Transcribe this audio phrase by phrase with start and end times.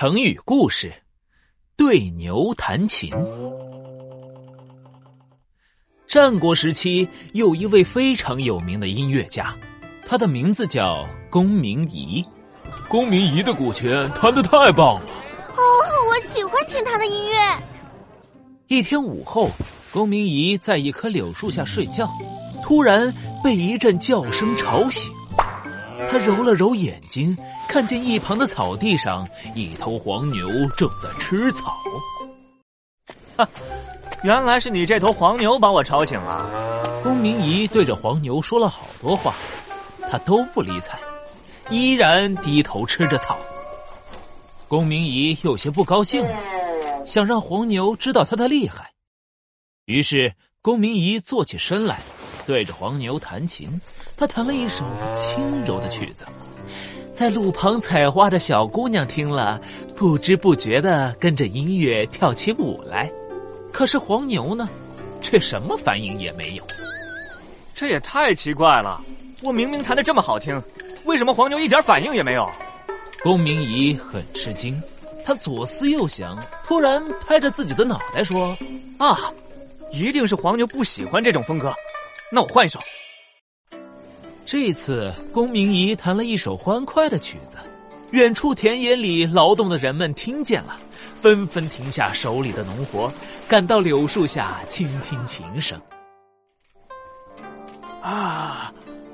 [0.00, 0.90] 成语故事：
[1.76, 3.10] 对牛弹琴。
[6.08, 9.54] 战国时期有一位非常有名的音乐家，
[10.06, 12.24] 他的名字叫公明仪。
[12.88, 15.06] 公明仪的古琴弹得太棒了。
[15.54, 15.60] 哦，
[16.08, 17.36] 我喜欢听他的音乐。
[18.68, 19.50] 一天午后，
[19.92, 22.08] 公明仪在一棵柳树下睡觉，
[22.62, 23.12] 突然
[23.44, 25.12] 被一阵叫声吵醒。
[26.10, 27.36] 他揉了揉眼睛，
[27.68, 31.76] 看见一旁的草地上，一头黄牛正在吃草。
[33.36, 33.48] 哈，
[34.24, 37.00] 原来是你这头黄牛把我吵醒了。
[37.02, 39.34] 公明仪对着黄牛说了好多话，
[40.10, 40.98] 他都不理睬，
[41.70, 43.38] 依然低头吃着草。
[44.66, 46.26] 公明仪有些不高兴，
[47.06, 48.90] 想让黄牛知道他的厉害，
[49.84, 52.00] 于是公明仪坐起身来。
[52.46, 53.80] 对着黄牛弹琴，
[54.16, 56.24] 他弹了一首轻柔的曲子，
[57.14, 59.60] 在路旁采花的小姑娘听了，
[59.94, 63.10] 不知不觉的跟着音乐跳起舞来。
[63.72, 64.68] 可是黄牛呢，
[65.22, 66.64] 却什么反应也没有。
[67.74, 69.00] 这也太奇怪了！
[69.42, 70.60] 我明明弹的这么好听，
[71.04, 72.50] 为什么黄牛一点反应也没有？
[73.22, 74.82] 公明仪很吃惊，
[75.24, 78.56] 他左思右想，突然拍着自己的脑袋说
[78.98, 79.32] ：“啊，
[79.92, 81.72] 一定是黄牛不喜欢这种风格。”
[82.32, 82.78] 那我换一首。
[84.46, 87.56] 这次公明仪弹了一首欢快的曲子，
[88.10, 90.78] 远处田野里劳动的人们听见了，
[91.20, 93.12] 纷纷停下手里的农活，
[93.48, 95.80] 赶到柳树下倾听琴声。
[98.00, 98.72] 啊，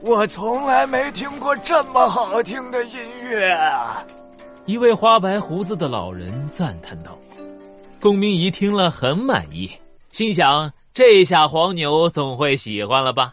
[0.00, 4.04] 我从来没听过这么好听的音乐啊！
[4.66, 7.18] 一位花白胡子的老人赞叹道。
[8.00, 9.70] 公明仪听了很满意，
[10.12, 10.70] 心想。
[10.98, 13.32] 这下黄牛总会喜欢了吧？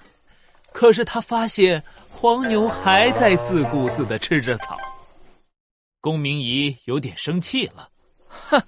[0.72, 4.78] 可是他发现黄牛还在自顾自的吃着草。
[6.00, 7.90] 公明仪有点生气了，
[8.30, 8.62] 哼，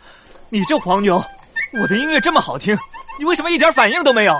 [0.49, 1.23] 你这黄牛，
[1.79, 2.75] 我的音乐这么好听，
[3.19, 4.33] 你为什么一点反应都没有？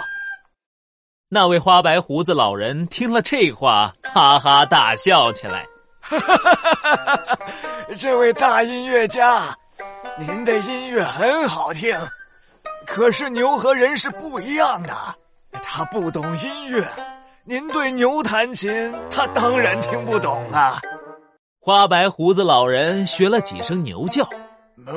[1.30, 5.68] 那位花白胡子老人听了这话，哈哈大笑起来。
[6.02, 7.38] 哈哈哈哈哈！
[7.96, 9.56] 这位大音乐家，
[10.18, 11.96] 您的音乐很好听。
[12.88, 14.96] 可是牛和人是不一样的，
[15.62, 16.84] 他不懂音乐。
[17.44, 20.82] 您对牛弹琴，他当然听不懂啊。
[21.60, 24.28] 花白胡子老人学了几声牛叫，
[24.86, 24.94] 哞。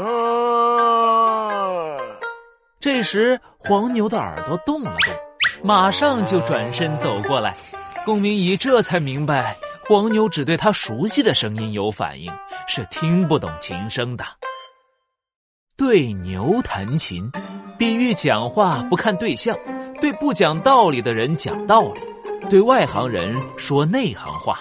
[2.78, 5.14] 这时黄牛的耳朵动了动，
[5.62, 7.54] 马上就转身走过来。
[8.06, 12.32] 龚明仪这才明白，黄牛只对他熟悉的声音有反应，
[12.66, 14.24] 是听不懂琴声的。
[15.76, 17.30] 对牛弹琴。
[17.80, 19.58] 比喻讲话不看对象，
[20.02, 22.00] 对不讲道理的人讲道理，
[22.50, 24.58] 对外行人说内行话。